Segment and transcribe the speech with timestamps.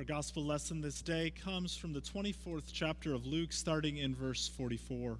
[0.00, 4.48] Our gospel lesson this day comes from the 24th chapter of Luke, starting in verse
[4.48, 5.18] 44.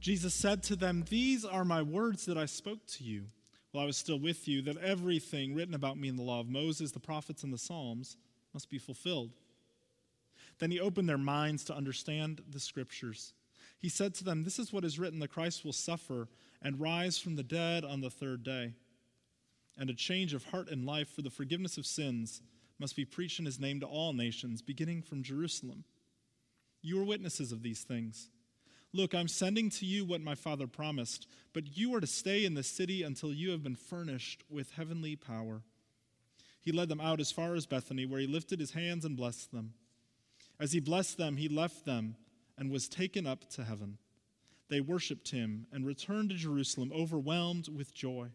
[0.00, 3.24] Jesus said to them, These are my words that I spoke to you
[3.72, 6.48] while I was still with you, that everything written about me in the law of
[6.48, 8.16] Moses, the prophets, and the Psalms
[8.54, 9.32] must be fulfilled.
[10.60, 13.34] Then he opened their minds to understand the scriptures.
[13.78, 16.26] He said to them, This is what is written the Christ will suffer
[16.62, 18.72] and rise from the dead on the third day
[19.76, 22.42] and a change of heart and life for the forgiveness of sins
[22.78, 25.84] must be preached in his name to all nations, beginning from Jerusalem.
[26.82, 28.30] You are witnesses of these things.
[28.92, 32.54] Look, I'm sending to you what my Father promised, but you are to stay in
[32.54, 35.62] the city until you have been furnished with heavenly power.
[36.60, 39.52] He led them out as far as Bethany, where he lifted his hands and blessed
[39.52, 39.74] them.
[40.60, 42.16] As he blessed them, he left them
[42.56, 43.98] and was taken up to heaven.
[44.68, 48.28] They worshiped him and returned to Jerusalem, overwhelmed with joy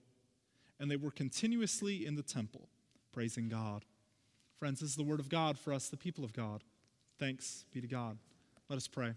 [0.80, 2.70] and they were continuously in the temple,
[3.12, 3.86] praising God.
[4.58, 6.64] Friends, this is the word of God for us, the people of God.
[7.18, 8.18] Thanks be to God.
[8.70, 9.14] Let us pray.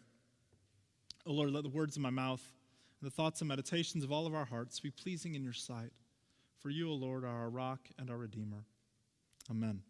[1.26, 2.42] O Lord, let the words of my mouth
[3.00, 5.92] and the thoughts and meditations of all of our hearts be pleasing in your sight.
[6.58, 8.64] For you, O Lord, are our rock and our Redeemer.
[9.50, 9.82] Amen.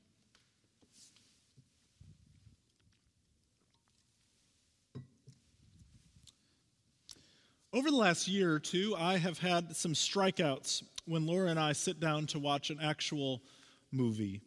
[7.75, 11.72] Over the last year or two, I have had some strikeouts when Laura and I
[11.72, 13.42] sit down to watch an actual
[13.91, 14.41] movie.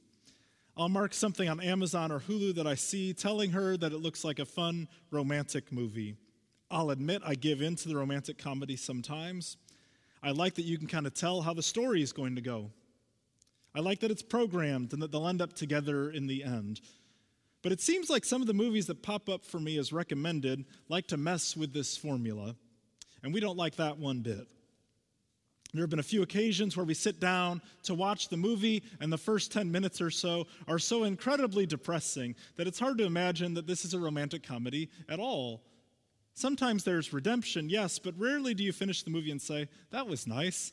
[0.78, 4.24] I'll mark something on Amazon or Hulu that I see, telling her that it looks
[4.24, 6.16] like a fun romantic movie.
[6.70, 9.58] I'll admit I give in to the romantic comedy sometimes.
[10.22, 12.72] I like that you can kind of tell how the story is going to go.
[13.74, 16.82] I like that it's programmed and that they'll end up together in the end.
[17.62, 20.66] But it seems like some of the movies that pop up for me as recommended
[20.90, 22.56] like to mess with this formula
[23.24, 24.48] and we don't like that one bit.
[25.76, 29.12] There have been a few occasions where we sit down to watch the movie, and
[29.12, 33.54] the first 10 minutes or so are so incredibly depressing that it's hard to imagine
[33.56, 35.64] that this is a romantic comedy at all.
[36.34, 40.28] Sometimes there's redemption, yes, but rarely do you finish the movie and say, that was
[40.28, 40.72] nice.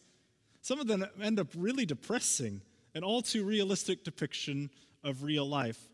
[0.60, 2.62] Some of them end up really depressing,
[2.94, 4.70] an all too realistic depiction
[5.02, 5.88] of real life.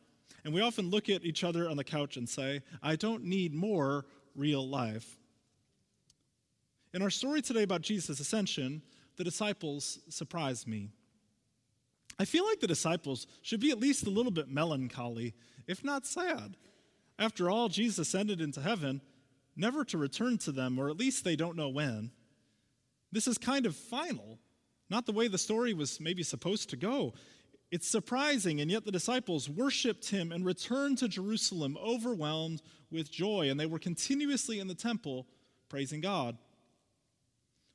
[0.45, 3.55] And we often look at each other on the couch and say, I don't need
[3.55, 5.17] more real life.
[6.95, 8.83] In our story today about Jesus' ascension,
[9.19, 10.89] the disciples surprise me.
[12.19, 15.35] I feel like the disciples should be at least a little bit melancholy,
[15.67, 16.57] if not sad.
[17.19, 19.01] After all, Jesus ascended into heaven,
[19.57, 22.13] never to return to them, or at least they don't know when.
[23.13, 24.39] This is kind of final,
[24.89, 27.15] not the way the story was maybe supposed to go.
[27.71, 33.51] It's surprising, and yet the disciples worshiped him and returned to Jerusalem overwhelmed with joy,
[33.51, 35.27] and they were continuously in the temple
[35.69, 36.39] praising God.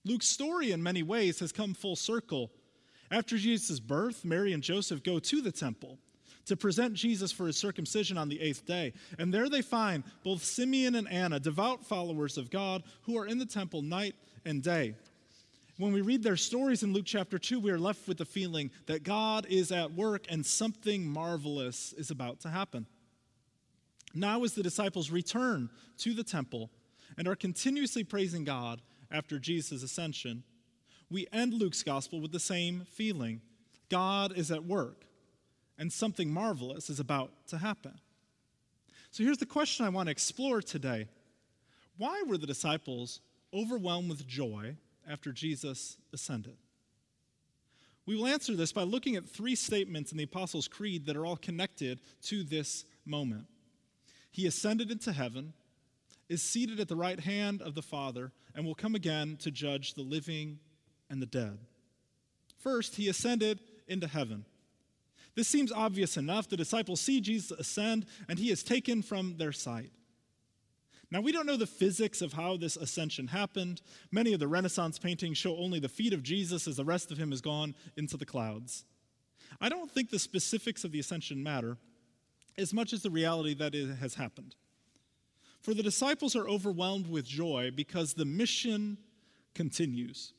[0.05, 2.51] Luke's story, in many ways, has come full circle.
[3.09, 5.99] After Jesus' birth, Mary and Joseph go to the temple
[6.45, 8.93] to present Jesus for his circumcision on the eighth day.
[9.17, 13.37] And there they find both Simeon and Anna, devout followers of God, who are in
[13.37, 14.15] the temple night
[14.45, 14.95] and day.
[15.77, 18.71] When we read their stories in Luke chapter 2, we are left with the feeling
[18.85, 22.85] that God is at work and something marvelous is about to happen.
[24.13, 25.69] Now, as the disciples return
[25.99, 26.69] to the temple
[27.17, 28.81] and are continuously praising God,
[29.13, 30.43] after Jesus' ascension,
[31.09, 33.41] we end Luke's gospel with the same feeling
[33.89, 35.05] God is at work,
[35.77, 37.99] and something marvelous is about to happen.
[39.11, 41.07] So here's the question I want to explore today
[41.97, 43.21] Why were the disciples
[43.53, 44.75] overwhelmed with joy
[45.07, 46.57] after Jesus ascended?
[48.05, 51.25] We will answer this by looking at three statements in the Apostles' Creed that are
[51.25, 53.45] all connected to this moment.
[54.31, 55.53] He ascended into heaven,
[56.29, 59.93] is seated at the right hand of the Father and will come again to judge
[59.93, 60.59] the living
[61.09, 61.59] and the dead.
[62.57, 64.45] First, he ascended into heaven.
[65.35, 66.47] This seems obvious enough.
[66.47, 69.91] The disciples see Jesus ascend, and he is taken from their sight.
[71.11, 73.81] Now, we don't know the physics of how this ascension happened.
[74.11, 77.17] Many of the Renaissance paintings show only the feet of Jesus as the rest of
[77.17, 78.85] him has gone into the clouds.
[79.61, 81.77] I don't think the specifics of the ascension matter
[82.57, 84.55] as much as the reality that it has happened.
[85.63, 88.97] For the disciples are overwhelmed with joy because the mission
[89.55, 90.33] continues.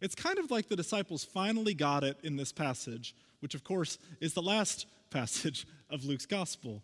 [0.00, 3.98] It's kind of like the disciples finally got it in this passage, which, of course,
[4.20, 6.82] is the last passage of Luke's gospel.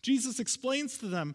[0.00, 1.34] Jesus explains to them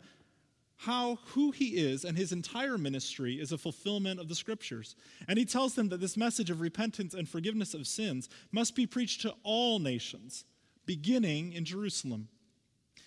[0.78, 4.96] how who he is and his entire ministry is a fulfillment of the scriptures.
[5.28, 8.88] And he tells them that this message of repentance and forgiveness of sins must be
[8.88, 10.46] preached to all nations,
[10.86, 12.30] beginning in Jerusalem.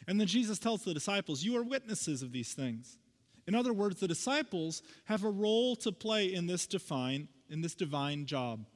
[0.07, 2.99] And then Jesus tells the disciples, You are witnesses of these things.
[3.47, 7.75] In other words, the disciples have a role to play in this divine, in this
[7.75, 8.67] divine job.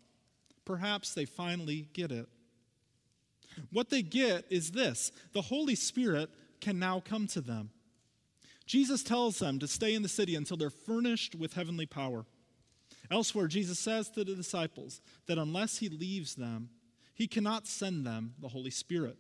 [0.65, 2.29] Perhaps they finally get it.
[3.71, 6.31] What they get is this the Holy Spirit
[6.61, 7.71] can now come to them.
[8.67, 12.27] Jesus tells them to stay in the city until they're furnished with heavenly power.
[13.11, 16.71] Elsewhere, Jesus says to the disciples that unless he leaves them,
[17.15, 19.17] he cannot send them the Holy Spirit.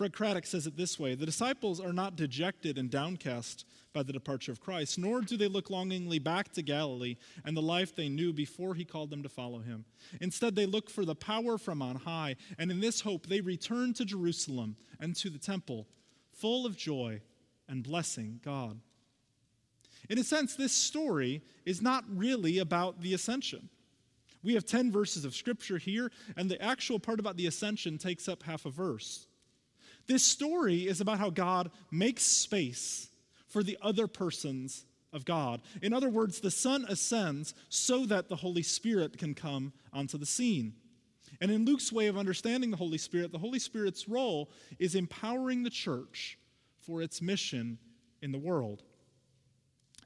[0.00, 4.14] Fred Craddock says it this way The disciples are not dejected and downcast by the
[4.14, 8.08] departure of Christ, nor do they look longingly back to Galilee and the life they
[8.08, 9.84] knew before he called them to follow him.
[10.18, 13.92] Instead, they look for the power from on high, and in this hope, they return
[13.92, 15.86] to Jerusalem and to the temple,
[16.32, 17.20] full of joy
[17.68, 18.80] and blessing God.
[20.08, 23.68] In a sense, this story is not really about the ascension.
[24.42, 28.30] We have 10 verses of scripture here, and the actual part about the ascension takes
[28.30, 29.26] up half a verse.
[30.10, 33.06] This story is about how God makes space
[33.46, 35.62] for the other persons of God.
[35.82, 40.26] In other words, the Son ascends so that the Holy Spirit can come onto the
[40.26, 40.74] scene.
[41.40, 45.62] And in Luke's way of understanding the Holy Spirit, the Holy Spirit's role is empowering
[45.62, 46.36] the church
[46.80, 47.78] for its mission
[48.20, 48.82] in the world.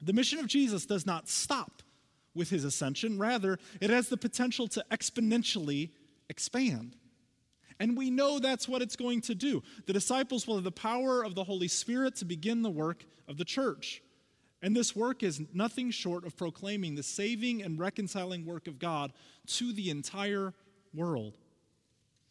[0.03, 1.81] The mission of Jesus does not stop
[2.35, 5.89] with his ascension, rather, it has the potential to exponentially
[6.29, 6.95] expand.
[7.79, 9.61] And we know that's what it's going to do.
[9.85, 13.37] The disciples will have the power of the Holy Spirit to begin the work of
[13.37, 14.01] the church.
[14.61, 19.11] And this work is nothing short of proclaiming the saving and reconciling work of God
[19.47, 20.53] to the entire
[20.93, 21.37] world.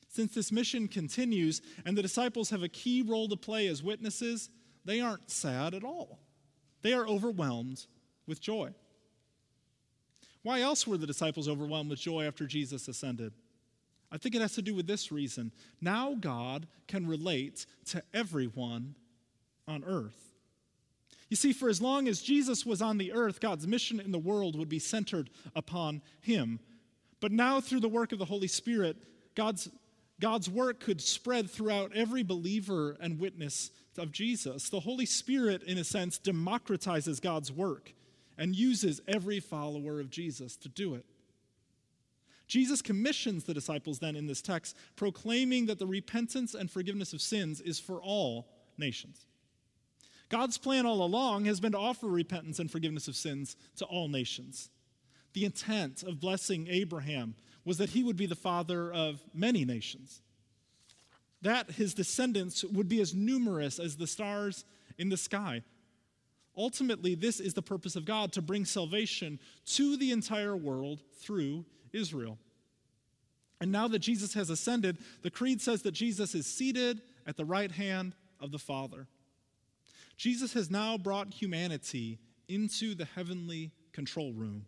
[0.09, 4.49] Since this mission continues and the disciples have a key role to play as witnesses,
[4.85, 6.21] they aren't sad at all.
[6.83, 7.87] They are overwhelmed
[8.27, 8.71] with joy.
[10.43, 13.33] Why else were the disciples overwhelmed with joy after Jesus ascended?
[14.15, 15.51] I think it has to do with this reason.
[15.81, 18.95] Now God can relate to everyone
[19.67, 20.33] on earth.
[21.29, 24.19] You see, for as long as Jesus was on the earth, God's mission in the
[24.19, 26.61] world would be centered upon him.
[27.19, 28.99] But now, through the work of the Holy Spirit,
[29.35, 29.69] God's,
[30.21, 34.69] God's work could spread throughout every believer and witness of Jesus.
[34.69, 37.93] The Holy Spirit, in a sense, democratizes God's work
[38.39, 41.05] and uses every follower of Jesus to do it.
[42.47, 47.21] Jesus commissions the disciples then in this text, proclaiming that the repentance and forgiveness of
[47.21, 49.27] sins is for all nations.
[50.29, 54.09] God's plan all along has been to offer repentance and forgiveness of sins to all
[54.09, 54.71] nations.
[55.33, 60.21] The intent of blessing Abraham was that he would be the father of many nations,
[61.43, 64.65] that his descendants would be as numerous as the stars
[64.99, 65.63] in the sky.
[66.57, 71.65] Ultimately, this is the purpose of God to bring salvation to the entire world through
[71.95, 72.39] Israel.
[73.61, 77.45] And now that Jesus has ascended, the Creed says that Jesus is seated at the
[77.45, 79.07] right hand of the Father.
[80.17, 82.19] Jesus has now brought humanity
[82.49, 84.67] into the heavenly control room.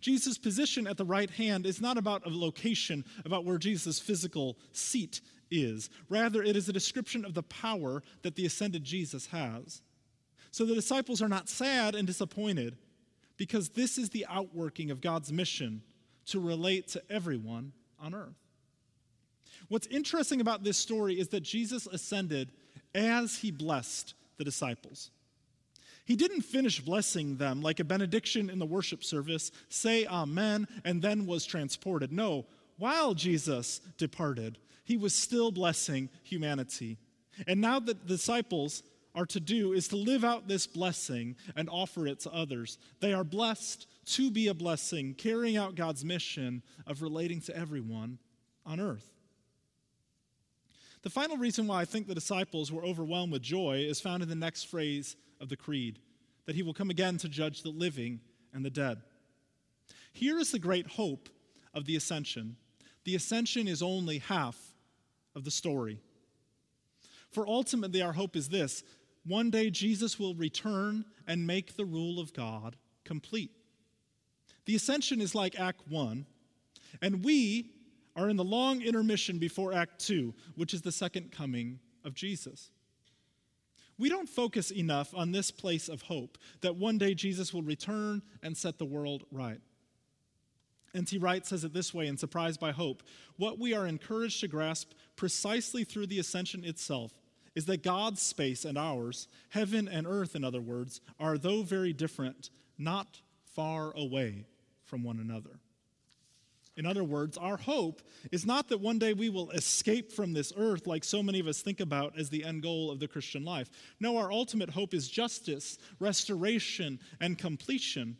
[0.00, 4.58] Jesus' position at the right hand is not about a location, about where Jesus' physical
[4.72, 5.20] seat
[5.50, 5.90] is.
[6.08, 9.82] Rather, it is a description of the power that the ascended Jesus has.
[10.50, 12.76] So the disciples are not sad and disappointed
[13.36, 15.82] because this is the outworking of God's mission
[16.26, 18.34] to relate to everyone on earth.
[19.68, 22.52] What's interesting about this story is that Jesus ascended
[22.94, 25.10] as he blessed the disciples.
[26.04, 31.02] He didn't finish blessing them like a benediction in the worship service, say amen, and
[31.02, 32.12] then was transported.
[32.12, 32.46] No,
[32.78, 36.96] while Jesus departed, he was still blessing humanity.
[37.48, 38.84] And now the disciples
[39.16, 42.78] are to do is to live out this blessing and offer it to others.
[43.00, 48.18] They are blessed to be a blessing, carrying out God's mission of relating to everyone
[48.66, 49.10] on earth.
[51.02, 54.28] The final reason why I think the disciples were overwhelmed with joy is found in
[54.28, 55.98] the next phrase of the Creed
[56.44, 58.20] that he will come again to judge the living
[58.52, 58.98] and the dead.
[60.12, 61.28] Here is the great hope
[61.74, 62.56] of the ascension.
[63.04, 64.58] The ascension is only half
[65.34, 66.00] of the story.
[67.30, 68.82] For ultimately, our hope is this
[69.26, 73.50] one day Jesus will return and make the rule of God complete.
[74.66, 76.26] The ascension is like Act 1,
[77.02, 77.70] and we
[78.14, 82.70] are in the long intermission before Act 2, which is the second coming of Jesus.
[83.98, 88.22] We don't focus enough on this place of hope that one day Jesus will return
[88.42, 89.60] and set the world right.
[90.94, 91.18] N.T.
[91.18, 93.02] Wright says it this way in Surprised by Hope
[93.36, 97.12] What we are encouraged to grasp precisely through the ascension itself
[97.56, 101.92] is that God's space and ours, heaven and earth, in other words, are, though very
[101.92, 103.22] different, not
[103.54, 104.44] far away
[104.84, 105.58] from one another.
[106.76, 110.52] In other words, our hope is not that one day we will escape from this
[110.58, 113.46] earth like so many of us think about as the end goal of the Christian
[113.46, 113.70] life.
[113.98, 118.18] No, our ultimate hope is justice, restoration, and completion.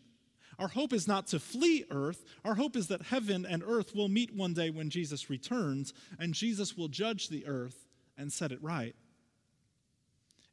[0.59, 2.25] Our hope is not to flee earth.
[2.47, 6.33] Our hope is that heaven and earth will meet one day when Jesus returns, and
[6.33, 8.97] Jesus will judge the earth and set it right.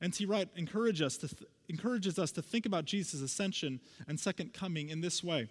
[0.04, 0.26] N.T.
[0.26, 4.90] Wright encourage us to th- encourages us to think about Jesus' ascension and second coming
[4.90, 5.48] in this way.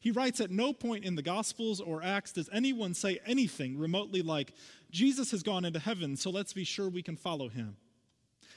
[0.00, 4.20] He writes At no point in the Gospels or Acts does anyone say anything remotely
[4.20, 4.52] like,
[4.90, 7.76] Jesus has gone into heaven, so let's be sure we can follow him.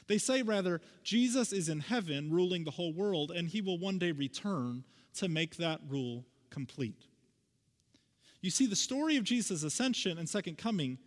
[0.08, 4.00] They say rather, Jesus is in heaven ruling the whole world, and he will one
[4.00, 4.84] day return
[5.16, 7.06] to make that rule complete.
[8.42, 10.98] You see, the story of Jesus' ascension and second coming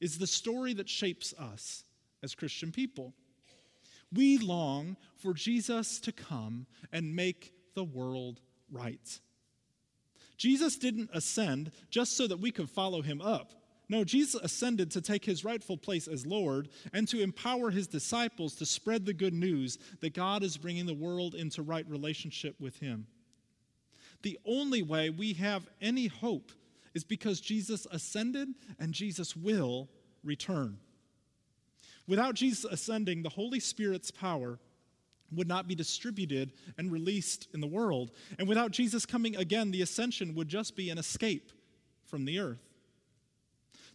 [0.00, 1.84] is the story that shapes us
[2.22, 3.14] as Christian people.
[4.12, 8.40] We long for Jesus to come and make the world
[8.70, 9.20] right.
[10.36, 13.52] Jesus didn't ascend just so that we could follow him up.
[13.90, 18.54] No, Jesus ascended to take his rightful place as Lord and to empower his disciples
[18.54, 22.78] to spread the good news that God is bringing the world into right relationship with
[22.78, 23.08] him.
[24.22, 26.52] The only way we have any hope
[26.94, 28.48] is because Jesus ascended
[28.78, 29.88] and Jesus will
[30.22, 30.78] return.
[32.06, 34.58] Without Jesus ascending, the Holy Spirit's power
[35.32, 38.10] would not be distributed and released in the world.
[38.38, 41.52] And without Jesus coming again, the ascension would just be an escape
[42.04, 42.66] from the earth.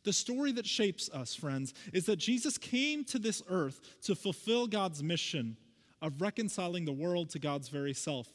[0.04, 4.68] The story that shapes us, friends, is that Jesus came to this earth to fulfill
[4.68, 5.58] God's mission
[6.02, 8.28] of reconciling the world to God's very self.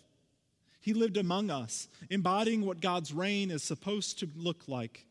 [0.80, 5.06] He lived among us, embodying what God's reign is supposed to look like.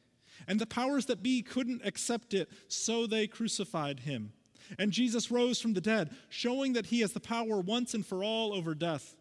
[0.48, 4.34] And the powers that be couldn't accept it, so they crucified him.
[4.78, 8.24] And Jesus rose from the dead, showing that he has the power once and for
[8.24, 9.16] all over death.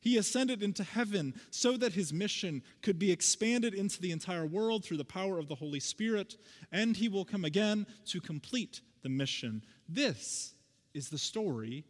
[0.00, 4.84] He ascended into heaven so that his mission could be expanded into the entire world
[4.84, 6.36] through the power of the Holy Spirit,
[6.70, 9.64] and he will come again to complete the mission.
[9.88, 10.54] This
[10.94, 11.84] is the story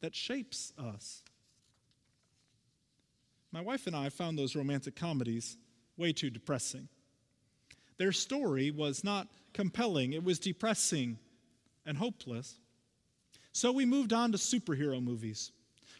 [0.00, 1.22] that shapes us.
[3.50, 5.56] My wife and I found those romantic comedies
[5.96, 6.88] way too depressing.
[7.96, 11.18] Their story was not compelling, it was depressing
[11.86, 12.58] and hopeless.
[13.52, 15.52] So we moved on to superhero movies.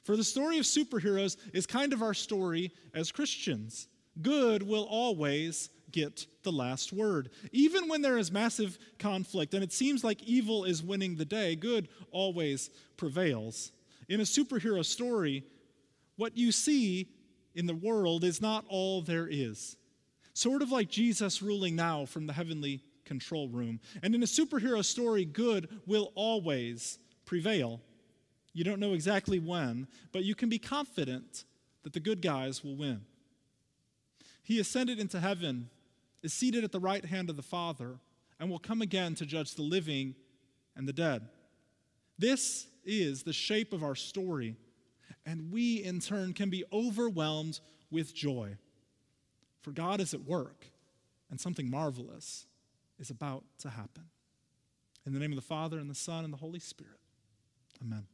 [0.02, 3.88] For the story of superheroes is kind of our story as Christians.
[4.20, 7.30] Good will always get the last word.
[7.52, 11.56] Even when there is massive conflict and it seems like evil is winning the day,
[11.56, 13.72] good always prevails.
[14.08, 15.44] In a superhero story,
[16.16, 17.08] what you see
[17.54, 19.76] in the world is not all there is.
[20.34, 23.80] Sort of like Jesus ruling now from the heavenly control room.
[24.02, 27.80] And in a superhero story, good will always prevail.
[28.52, 31.44] You don't know exactly when, but you can be confident
[31.82, 33.02] that the good guys will win.
[34.42, 35.70] He ascended into heaven,
[36.22, 37.98] is seated at the right hand of the Father,
[38.38, 40.14] and will come again to judge the living
[40.74, 41.28] and the dead.
[42.18, 44.56] This is the shape of our story,
[45.24, 47.60] and we in turn can be overwhelmed
[47.90, 48.56] with joy.
[49.62, 50.66] For God is at work,
[51.30, 52.46] and something marvelous
[52.98, 54.04] is about to happen.
[55.06, 56.98] In the name of the Father, and the Son, and the Holy Spirit.
[57.82, 58.04] Amen.